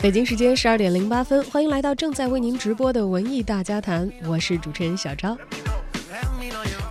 [0.00, 5.38] 北京时间十二点零八分，欢迎来到正在为您直播的文艺大家谈，我是主持人小昭。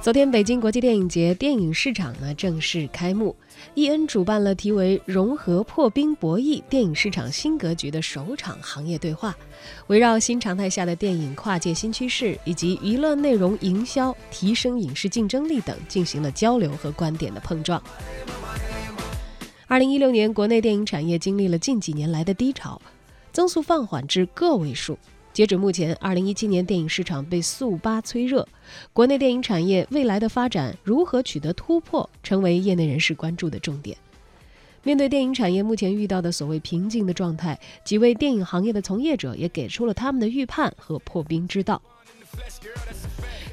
[0.02, 3.36] 昨天北京国际电影节电影市场呢正式开幕
[3.76, 9.38] ，E N 主办了题为“融合破冰博弈电影市场新格局”的首场行业对话，
[9.86, 17.80] 围绕新常态下的电影跨界新趋势以及娱乐内容营销、提升影视竞争力等进行了交流和观点的碰撞。
[19.68, 22.82] 二零一六年，国内电影产业经历了近几年来的低潮，
[23.32, 24.98] 增速放缓至个位数。
[25.34, 28.46] 截止目前，二零一七年电影市场被速八催热，
[28.92, 33.96] 国内电影产业未来的发展如何取得突破，成为业内人士关注的重点。
[34.84, 41.82] 面对电影产业目前遇到的所谓瓶颈的状态，几位电影行业的从业者也给出了他们的预判和破冰之道。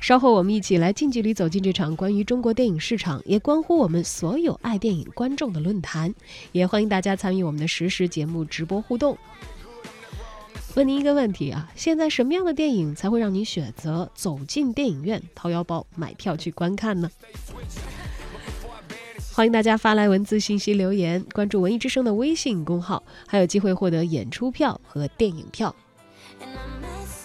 [0.00, 6.12] 稍后我们一起来近距离走进这场关于中国电影市场，也关乎我们所有爱电影观众的论坛，
[6.52, 9.17] 也欢迎大家参与我们的实时节目直播互动。
[10.74, 17.11] 问您一个问题啊，现在什么样的电影才会让你选择走进电影院，掏腰包买票去观看呢？
[19.33, 25.74] 欢迎大家发来文字信息留言，关注文艺之声的微信公号，还有机会获得演出票和电影票。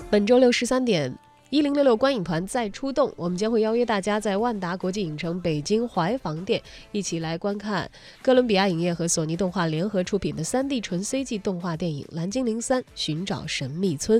[0.09, 1.15] 本周六十三点，
[1.53, 6.59] 一零六六观影团再出动，我们将会邀约大家在万达国际影城北京怀房店
[6.91, 7.87] 一起来观看
[8.23, 14.19] 哥伦比亚影业和索尼动画联合出品的 3D 纯 CG 动画电影《蓝精灵三：寻找神秘村》。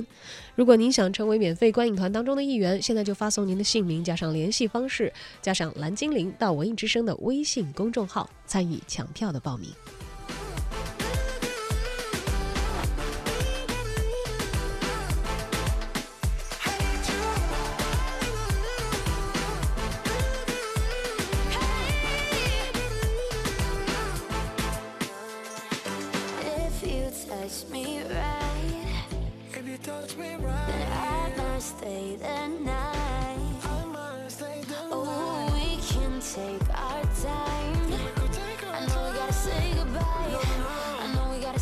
[0.54, 5.12] 如果您想成为免费观影团当中的一员，现在就发送您的姓名加上联系方式
[5.42, 9.68] 加上蓝精灵到文艺之声的微信公众号，参与抢票的报名。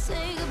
[0.03, 0.42] Say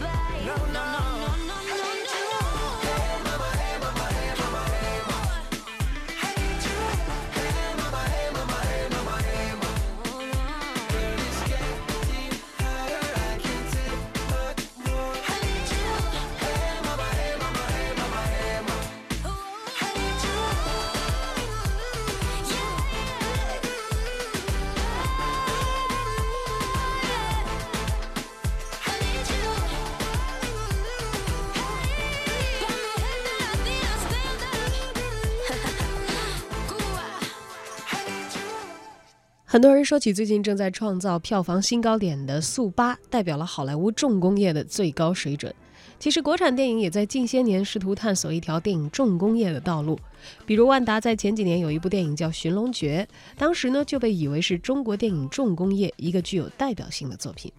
[39.51, 45.53] 很多人说起最近正在创造票房新高点的《速八》，代表了好莱坞重工业的最高水准。
[45.99, 49.99] 其实，国产电影也在近些年试图探索一条电影重工业的道路。
[50.45, 53.05] 比如，万达在前几年有一部电影叫《寻龙诀》，
[53.37, 57.51] 当时呢就被以为是中国电影重工业一个具有代表性的作品。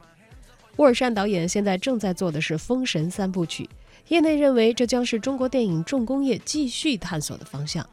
[0.76, 3.64] 沃尔善导演现在正在做的是《封神三部曲》，
[4.08, 7.86] 业内认为这将是中国电影重工业继续探索的方向。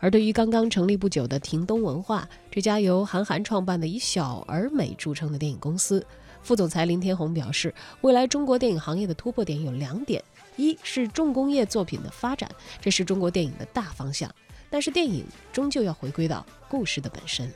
[0.00, 6.04] 而对于刚刚成立不久的亭东文化这家由韩寒创办的以小而美著称的电影公司，
[6.42, 10.22] 副总裁林天红表示，未来中国电影行业的突破点有两点：
[10.56, 14.28] 一是重工业作品的发展，这是中国电影的大方向；
[14.70, 17.50] 但是电影终究要回归到故事的本身。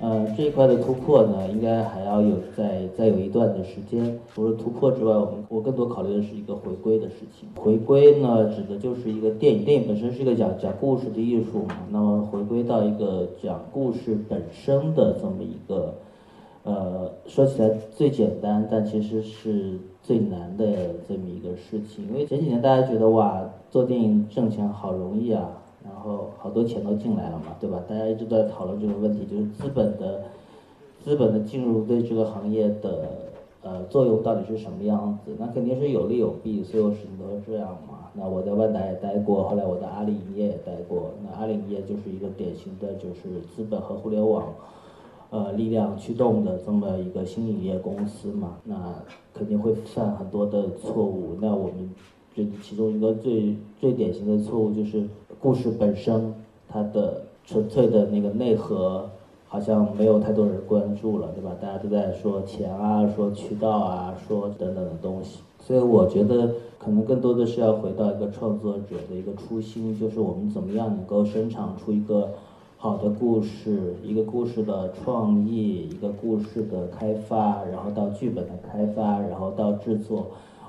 [0.00, 4.16] 呃，这一块的突破呢，应该还要有再再有一段的时间。
[4.32, 7.48] 除了突破之外，我们我更多考虑的是一个回归的事情。
[7.56, 11.74] 回归呢，指的就是一个电影，电影本身是一个讲讲故事的艺术嘛。
[11.90, 15.92] 那么回归到一个讲故事本身的这么一个，
[16.62, 22.06] 呃，说起来最简单，但其实是最难的这么一个事情。
[22.06, 25.60] 因为前几年大家觉得哇，做电影挣钱好容易啊，
[25.98, 27.82] 然后好多钱都进来了嘛，对吧？
[27.88, 30.22] 大家一直在讨论这个问题，就是资本的
[31.02, 33.08] 资本的进入对这个行业的
[33.62, 35.32] 呃作用到底是什么样子？
[35.40, 38.10] 那肯定是有利有弊，所有事情都是这样嘛。
[38.14, 41.10] 那我在万达也待过，后来我在阿里影业也待过。
[41.24, 44.54] 那阿里影业就是一个典型的就是资本和互联网
[45.30, 48.94] 呃力量驱动的这么一个新影业公司嘛，那
[49.34, 51.36] 肯定会犯很多的错误。
[51.40, 51.90] 那我们
[52.34, 55.04] 这其中一个最最典型的错误就是
[55.40, 56.34] 故事本身
[56.68, 59.08] 它的纯粹的那个内核
[59.48, 61.56] 好像没有太多人关注了，对吧？
[61.60, 65.40] 大家都在说钱啊，说渠道啊，说等等的东西。
[65.58, 72.30] 所以我觉得可能更多的是要回到一个创作者的一个初心，就是我们怎么样能够生产出一个
[72.76, 80.26] 好的故事，一个故事的创意，一个故事的开发，然后到剧本的开发，然后到制作，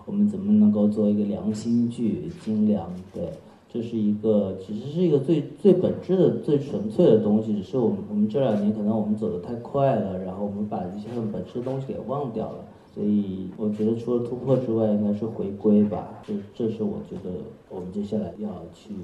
[0.10, 3.30] 我们怎么能够做一个良心剧，精良对。
[3.72, 7.56] 这是一个，其实是一个最最本质的、最纯粹的东西。
[7.56, 12.66] 只是我们我们这两年可能我们走得太快了，然后我们把一些很本质的东西给忘掉了。
[12.96, 16.20] 所以我觉得除了突破之外，应该是回归吧。
[16.26, 17.30] 这这是我觉得
[17.70, 18.96] 我们接下来要去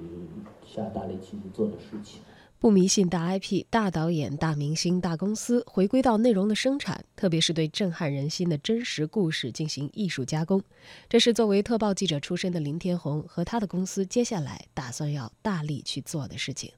[0.65, 2.19] 下大力气去做的事情。
[2.57, 10.61] 不迷信大 IP、大导演、大明星、大公司，回归到内容的生产，特别是对震撼人心的真实故事进行艺术加工。
[11.09, 16.71] 这是作为特报记者出身的林天红和他的公司接下来打算要大力去做的事情。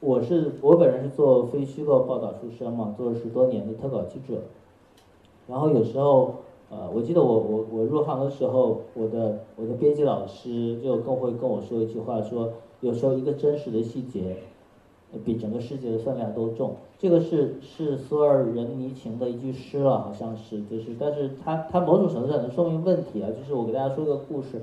[0.00, 4.40] 我是我本人是做非虚构报道出身嘛，做了十多年的特稿记者。
[5.48, 14.36] 然后有时候，呃，我记得我我我入行的时候，我的我的编辑老师就更会跟我说一句话，说有时候一个真实的细节。
[15.24, 24.62] 比整个世界的分量都重，这个是是苏尔仁尼琴的一句诗了，好像是，就是，但是它它某种程度上能说明问题啊，就是我给大家说个故事，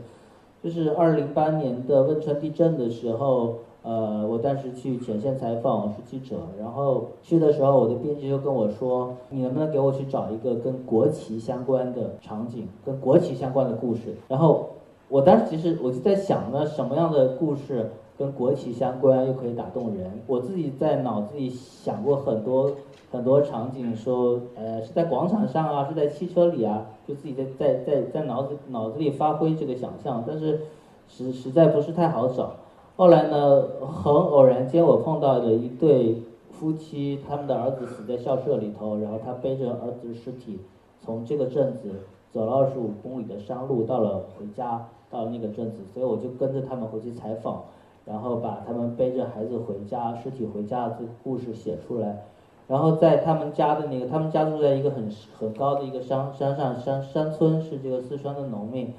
[0.64, 14.70] 就是二零零八年的汶川地震的时候，呃，我当时去前线采访，我是记者，然后去的时候，我的编辑就跟我说，你能不能给我去找一个跟国旗相关的场景，跟国旗相关的故事，然后
[15.10, 17.90] 我当时其实我就在想呢，什么样的故事？
[18.22, 22.72] 跟国旗相关又可以打动人，我自己在脑子里想过很多
[23.12, 30.62] 很多场景，说呃是在广场上啊，是在汽车里啊，就自己在在在在脑子脑子里发挥这个想象，但是
[31.08, 32.58] 实实在不是太好找。
[32.96, 36.22] 后来呢，很偶然间我碰到了一对
[36.52, 40.60] 夫妻，他们的儿子死在校舍里头，然后他背着儿子的尸体
[41.00, 41.90] 从这个镇子
[42.30, 47.64] 走了二十五公里的山路到了回家，到那个镇子，所以我就跟着他们回去采访。
[48.06, 52.24] 然后把他们背着孩子回家，尸体回家的这个故事写出来，
[52.68, 58.94] 然后在他们家的那个，他们家住在一个很很高的一个山山上山山村，是这个四川的农民。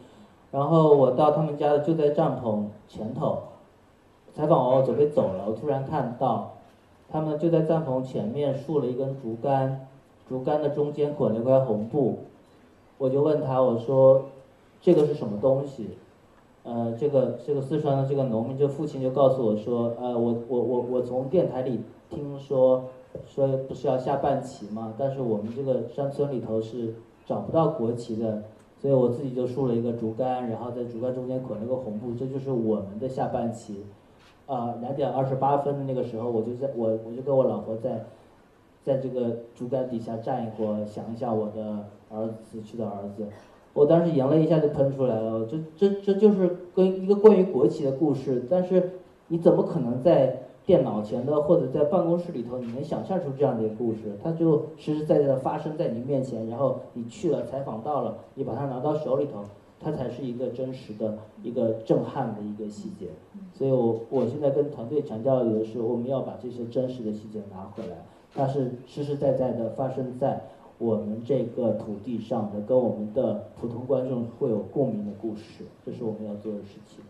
[0.51, 3.39] 然后我到他们家的就在帐篷前头，
[4.35, 6.53] 采访完我准备走了，我突然看到，
[7.11, 9.89] 他们就在帐篷前面竖了一根竹竿，
[10.29, 12.19] 竹竿的中间捆了一块红布，
[12.99, 14.27] 我就问他我说，
[14.81, 15.89] 这个是什么东西？
[16.65, 22.85] 呃，这个这个四川的这个农民，就父亲就告诉我说，呃，我我我我从电台里听说，
[23.27, 26.95] 说不是要下半旗嘛，但是我们这个山村里头是
[27.27, 28.45] 找不到国旗的，
[28.79, 33.85] 所以我自己就竖了一个竹竿，然后在竹竿中间捆了个红布，这就是我们的下半旗。
[34.47, 38.05] 啊，两点二十八分的那个时候，我就在我我就跟我老婆在，
[38.83, 43.27] 在这个竹竿底下站一会儿，想一下我的儿子死去的儿子。
[43.75, 48.91] 我当时眼泪一下就喷出来了，这这这就是跟一个关于国旗的故事，但是
[49.29, 54.17] 你怎么可能在电脑前的或者在办公室里头，你能想象出这样的一个故事？
[54.23, 59.43] 它就实实在在的发生在你面前，然后你去了采访到了，你把它拿到手里头，
[59.81, 63.07] 它才是一个真实的一个震撼的一个细节。
[63.55, 68.05] 所以我我现在跟团队强调的是，我们要把这些真实的细节拿回来，
[68.35, 70.43] 它是实实在在的发生在。
[70.83, 77.05] 我们这个土地上的跟我们的普通观众会有共鸣的故事，这是我们要做的事情。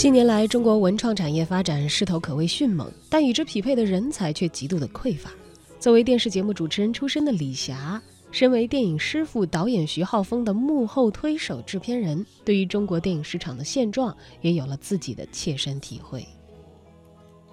[0.00, 5.30] 近年来，中国文创产业发展势头可谓迅猛，但与之匹配的人才却极度的匮乏。
[5.78, 16.26] 作为电视节目主持人出身的李霞，身为电影师傅、导演徐浩峰的幕后推手、制片人，对于中国电影市场的现状也有了自己的切身体会。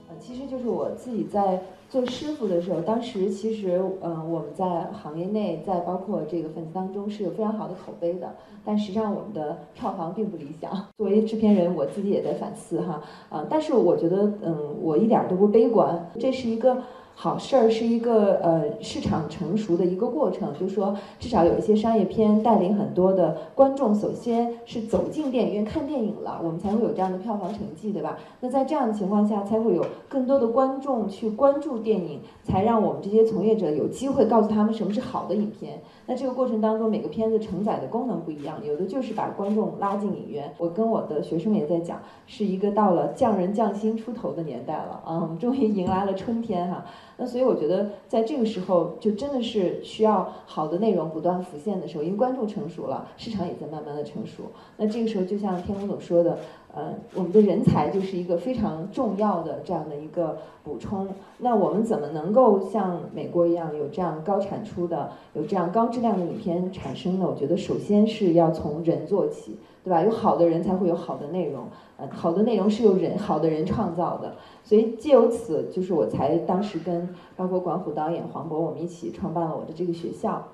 [0.07, 1.61] 呃，其实就是我自己在
[1.97, 10.71] 做师傅的时候，当时其实，嗯、我们在行业内，在包括这个粉丝当中是有非常好的口碑的，但实际上我们的票房并不理想。
[10.95, 16.77] 作为制片人，我自己也在反思哈，啊、但是我觉得，嗯，我一点都不悲观，这是一个
[17.19, 28.19] 好事儿是一个呃市场成熟的一个过程，就是说至少有一些商业片带领很多的观众，首先是走进电影院看电影了，我们才会有这样的票房成绩，对吧？
[28.39, 35.81] 那在这样的情况下，才会有更多的观众去关注电影，才让我们这些从业者有机会告诉他们什么是好的影片。
[36.07, 40.53] 那这个过程当中，每个片子承载的功能不一样，有的就是把观众拉进影院。
[40.57, 46.85] 我跟我的学生也在讲，是一个到了匠人匠心出头的年代了啊，我们终于迎来了春天哈。
[47.17, 54.43] 那所以我觉得，在这个时候，就真的是需要好的内容不断浮现的时候，因为观众成熟了，市场也在慢慢的成熟。
[54.77, 56.39] 那这个时候，就像天龙总说的，
[56.77, 61.07] 呃，我们的人才就是一个非常重要的这样的一个补充。
[61.39, 67.25] 那我们怎么能够像美国一样有这样高产出的、有这样高质量的影片产生呢？
[67.27, 70.03] 我觉得首先是要从人做起，对吧？
[70.03, 71.63] 有好的人才会有好的内容，
[71.97, 74.35] 呃，好的内容是由人好的人创造的。
[74.63, 80.49] 所以借由此，就是我才当时跟包括管虎导演黄渤我们一起创办了我的这个学校。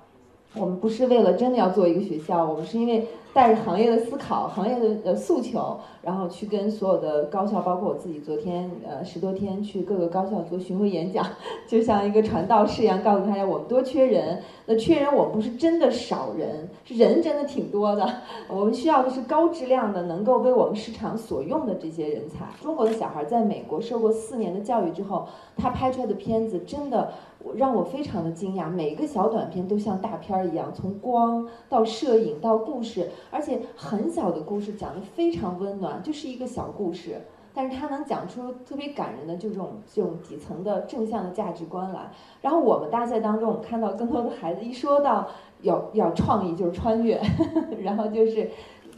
[0.55, 11.25] 我们不是为了真的要做一个学校，我们是因为带着行业的思考、行业的呃诉求，然后去跟所有的高校，包括我自己，昨天呃十多天去各个高校做巡回演讲，
[11.67, 14.41] 就像一个传道士一样，告诉大家我们多缺人。
[14.65, 18.07] 那缺人，我们不是真的少人，是人真的挺多的。
[18.47, 22.45] 我们需要的是高质量的，能够为我们市场所用的这些人才。
[22.61, 27.11] 中国的小孩在美国受过四年的教育之后，他拍出来的片子真的
[27.55, 37.21] 让我非常的惊讶，每一个小短片都像大片儿一样，从光到摄影到故事，而且很小的故事讲得非常温暖，就是一个小故事。
[37.55, 42.09] 但是他能讲出特别感人的就这种这种底层的正向的价值观来。
[42.41, 45.27] 然后我们大赛当中，我们看到更多的孩子一说到
[45.61, 47.21] 要要创意，就是穿越，
[47.83, 48.49] 然后就是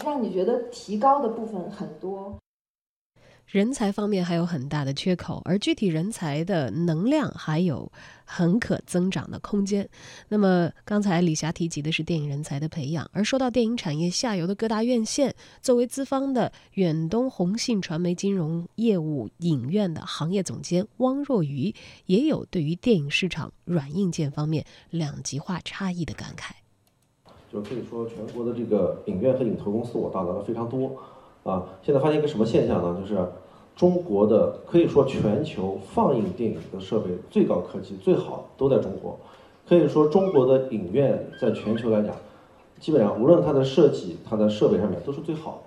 [0.06, 2.34] 让你觉得提高的部分很多。
[3.56, 7.90] 人才方面还有很大的缺口，而具体人才的能量还有
[8.26, 9.88] 很可增长的空间。
[10.28, 21.74] 那么，刚才李霞提及的是电影人才的培养，而说到电影产业下游的各大院线，作为资方的远东宏信传媒金融业务影院的行业总监汪若愚，
[22.08, 26.52] 也有对于电影市场软硬件方面两极化差异的感慨。
[27.50, 31.02] 就是可以说，全国的这个影院和影投公司我到达了非常多。
[31.46, 33.00] 啊，现在发现一个什么现象呢？
[33.00, 33.16] 就是
[33.76, 39.20] 中国的可以说全球放映电影的设备最高科技最好都在中国，
[39.68, 42.16] 可以说中国的影院在全球来讲，
[42.80, 45.58] 基本上无论它的设计、它的设备上面都是最好的。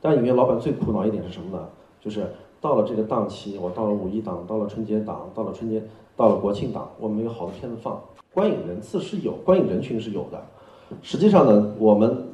[0.00, 1.66] 但影院老板最苦恼一点是什么呢？
[2.00, 2.24] 就是
[2.60, 5.82] 到了这个档期，我到了五一档，到了春节档，到了春节，
[6.16, 8.00] 到了国庆档，我们有好的片子放，
[8.32, 10.40] 观影人次是有，观影人群是有的。
[11.02, 12.24] 实际上呢，我们。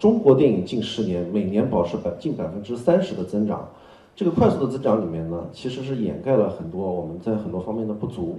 [0.00, 3.68] 中国电影近十年每年保持百近百分之三十的增长，
[4.16, 8.36] 这个快速的增长里面呢，其实是掩盖了很多我们在很多方面的不足。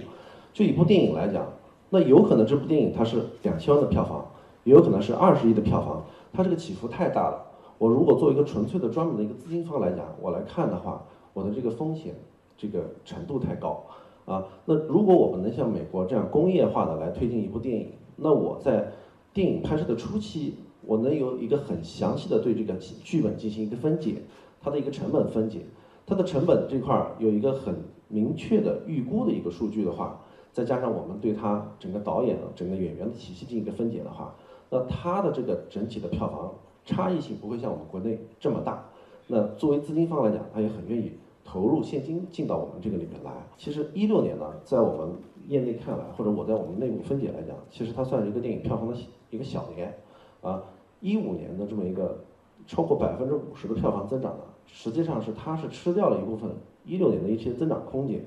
[0.52, 1.44] 就一部电影来讲，
[1.90, 4.24] 那有可能这部电影它是两千万的票房，
[4.64, 7.44] 也有可能是二十亿的票房，它这个起伏太大了。
[7.78, 11.02] 我如果做一个纯粹的专门的一个资金方来讲，我来看的话，
[11.32, 12.14] 我的这个风险
[12.56, 13.82] 这个程度太高
[14.24, 14.44] 啊。
[14.66, 18.92] 那如果我们能像美国这样工业化的来推进一部电影，那我在
[19.32, 20.54] 电影拍摄的初期。
[20.84, 22.74] 我能有一个很详细的对这个
[23.04, 24.16] 剧本进行一个分解，
[24.62, 25.60] 它的一个成本分解，
[26.06, 27.74] 它的成本这块儿有一个很
[28.08, 30.20] 明确的预估的一个数据的话，
[30.52, 34.34] 再加上我们对它整个导演、整个演员的体系进行一个分解的话，
[34.70, 36.54] 那它的这个整体的票房
[36.84, 38.84] 差异性不会像我们国内这么大。
[39.26, 41.12] 那作为资金方来讲，他也很愿意
[41.44, 43.32] 投入现金进到我们这个里面来。
[43.56, 45.14] 其实一六年呢，在我们
[45.48, 48.96] 业内看来，或者我在我们内部分解来讲，其实它算是一个电影票房的
[49.30, 49.94] 一个小年。
[50.42, 50.60] 啊，
[51.00, 52.18] 一五年的这么一个
[52.66, 56.50] 超过百分之五十的票房增长呢，实际上是它是吃掉了一部分
[56.84, 58.24] 一六年的一些增长空间。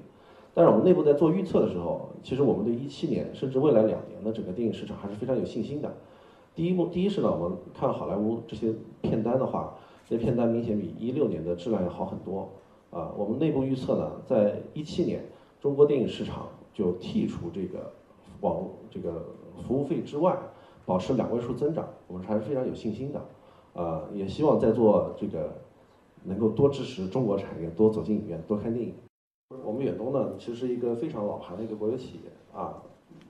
[0.53, 5.91] 但是我们内部在做预测的时候，其实我们对一七年甚至未来两年的整个电影市场还是非常有信心的。
[6.53, 9.73] 第一步，第一是呢，我们看好莱坞这些片单的话，
[10.07, 12.47] 这片单明显比一六年的质量要好很多。
[12.91, 15.25] 啊，我们内部预测呢，在一七年
[15.59, 17.91] 中国电影市场就剔除这个
[18.39, 19.25] 网这个
[19.67, 20.37] 服务费之外。
[20.87, 23.19] 保持两位数增长，我们还是非常有信心的，
[23.73, 25.51] 呃，也希望在做这个
[26.25, 28.94] 能够多支持中国产业，多走进影院，多看电影。
[29.63, 32.82] 我们远东呢，其实是一个非常老牌的一个国有企业啊，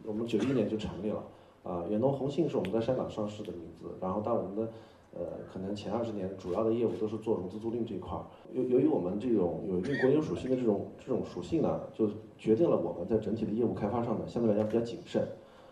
[0.05, 1.23] 我们九一年就成立了
[1.63, 1.83] 啊。
[1.89, 4.71] 远东宏信是我们在香港上市的名字，然后但我们的
[5.13, 5.21] 呃，
[5.51, 8.23] 可能前二十年主要的业务都是做融资租赁这一块儿。
[8.53, 15.25] 由由于我们这种有一定国有属性的这种这种属性呢，就决定了我们在整体的业务开发上呢，相对来讲比较谨慎。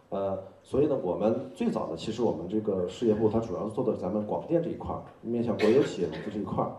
[0.09, 6.71] 呃，所以呢，我们最早的其实我们这个事业部它主要做的咱们广电这一块儿，面向国有企业融资这一块儿，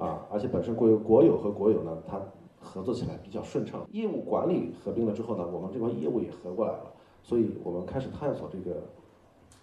[0.00, 2.18] 啊，而且本身国有国有和国有呢，它
[2.58, 3.86] 合作起来比较顺畅。
[3.92, 6.90] 业务管理合并了之后呢，我们这块业务也合过来了，
[7.22, 8.82] 所以我们开始探索这个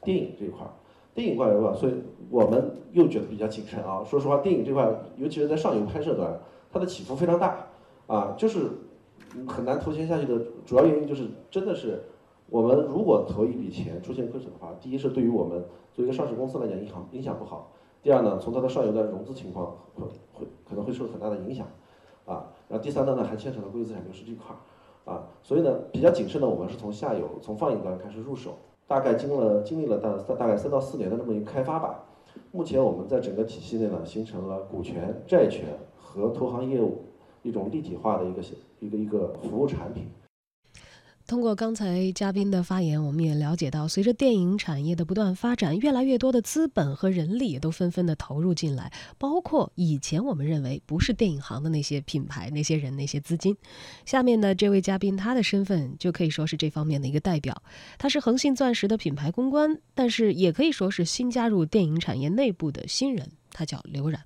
[0.04, 0.60] 电影这一块。
[1.16, 1.94] 电影过来的话，所以
[2.30, 4.04] 我们又觉得比较谨慎啊。
[4.06, 6.40] 说实话，电影这块，尤其是在上游拍摄端，
[6.72, 7.66] 它的起伏非常大
[8.06, 8.70] 啊，就是
[9.48, 12.04] 很难投钱下去的主要原因就是真的是。
[12.50, 15.60] 我们如果投一笔钱出现亏损的话，第一是对于我们
[15.92, 21.68] 作为一个上市公司来讲影响影响不好，第二呢，从它的上游的融资情况会会可能会受很大的影响，
[22.26, 28.56] 啊，然后第三呢还牵扯到固定资产流失这块儿，啊，所以呢比较谨慎的我们是从下游从放映端开始入手，
[28.88, 32.04] 大概经了经历了大大概三到四年的这么一个开发吧，
[32.52, 35.66] 目前我们在整个体系内呢形成了股权、债权
[35.98, 37.04] 和投行业务
[37.42, 38.42] 一种立体化的一个
[38.80, 40.08] 一个一个服务产品。
[41.28, 53.54] 通过刚才嘉宾的发言，我们也了解到，随着电影产业的不断发展，越来越多的资本和人力也都纷纷的投入进来，包括以前我们认为不是电影行的那些品牌、那些人、那些资金。
[54.06, 57.62] 下面的这位嘉宾，他的身份就可以说是这方面的一个代表。
[57.98, 63.30] 他是恒信钻石的品牌公关，但是也可以说是新加入电影产业内部的新人。
[63.52, 64.18] 他叫刘冉。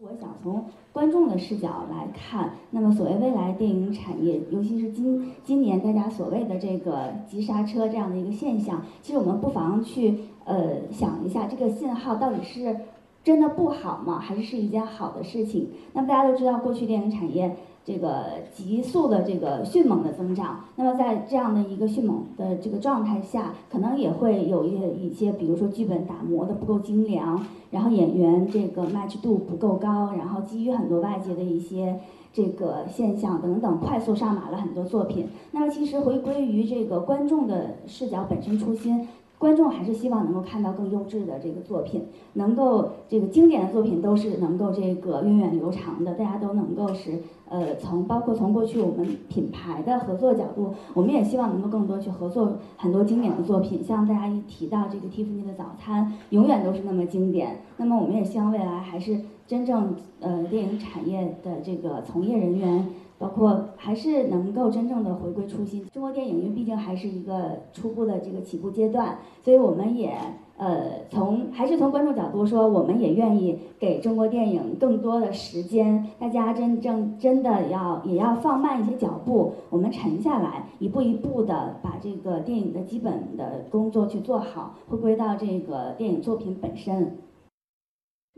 [0.00, 0.64] 我想从
[0.98, 12.80] 观众的视角来看，那么所谓未来电影产业，尤其是今今年大家所谓的这个急刹车这样的一个现象，其实我们不妨去呃想一下，这个信号到底是
[13.22, 14.18] 真的不好吗？
[14.18, 15.68] 还是是一件好的事情？
[15.92, 17.54] 那么大家都知道，过去电影产业。
[17.88, 31.98] 这个急速的这个迅猛的增长，那么在这样的一个迅猛的这个状态下，可能也会有一些一些，比如说剧本打磨的不够精良，然后演员这个 match 度不够高，然后基于很多外界的一些
[32.30, 35.26] 这个现象等等，快速上马了很多作品。
[35.52, 39.08] 那么其实回归于这个观众的视角本身初心。
[39.38, 57.60] 观众还是希望能够看到更优质的这个作品，能够这个经典的作品都是能够这个源远流长的，大家都能够是呃从包括从过去我们品牌的合作角度，我们也希望能够更多去合作很多经典的作品，像大家一提到这个蒂芙尼的早餐，永远都是那么经典。
[57.76, 62.86] 那么我们也希望未来还是真正呃电影产业的这个从业人员。
[63.18, 65.86] 包括还是能够真正的回归初心。
[65.92, 70.12] 中国电影因为毕竟还是一个初步的这个起步阶段，所以我们也
[70.56, 76.06] 呃从还是从观众角度说，我们也愿意给中国电影更多的时间。
[76.18, 87.18] 大家真正真的要也要放慢一些脚步，我们沉下来，一步一步的把这个电影的基本的工作去做好，回归到这个电影作品本身。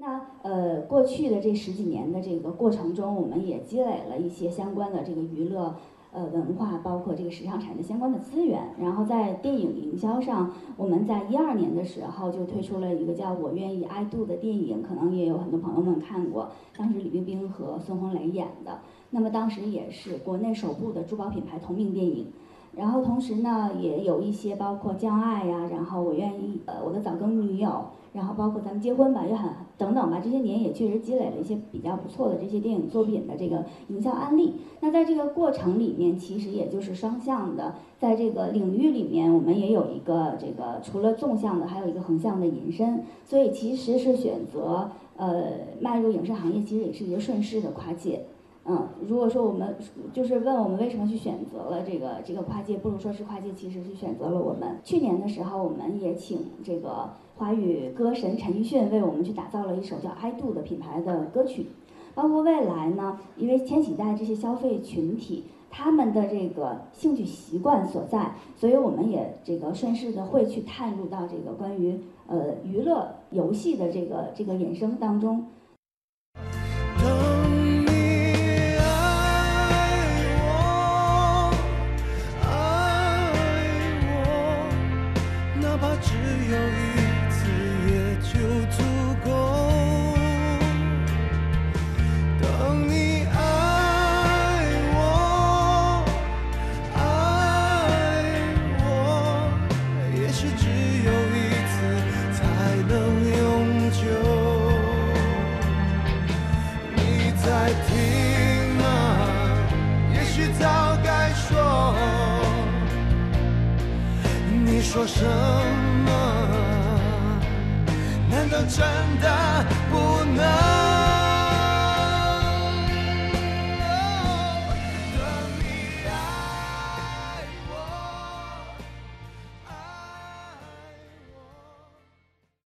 [0.03, 5.75] 那呃，过去的这十几年的这个过程中，我们也积累了一些相关的这个娱乐
[6.11, 8.63] 呃文化，包括这个时尚产业相关的资源。
[8.81, 18.79] 然后在电影营销上，我们在一二年的时候就推出了一个叫我愿意 I do 的电影，可能也有很多朋友们看过，当时李冰冰和孙红雷演的。
[19.11, 22.29] 那么当时也是国内首部的珠宝品牌同名电影。
[22.73, 34.57] 然后同时呢，也有一些包括《将爱》呀，然后我愿意呃我的早更女友，然后包括咱们结婚吧，也很等等吧，这些年也确实积累了一些比较不错的这些电影作品的这个营销案例。
[34.81, 43.03] 那在这个过程里面，其实也就是双向的，在这个领域里面，我们也有一个这个除了纵向的，还有一个横向的延伸。
[43.25, 45.45] 所以其实是选择呃
[45.81, 48.27] 迈入影视行业，其实也是一个顺势的跨界。
[48.73, 49.75] 嗯，如果说我们
[50.13, 54.79] 就是问我们为什么去选择了这个这个跨界，不如说是跨界其实是选择了我们。
[54.85, 61.67] 去年的时候，我们也请这个华语歌神陈奕迅为我们去打造了一首叫《I Do》的品牌的歌曲。
[62.15, 75.47] 包括未来呢，因为千禧代这些消费群体他们的这个兴趣习惯所在，所以我们也这个顺势的会去探入到这个关于呃娱乐游戏的这个这个衍生当中。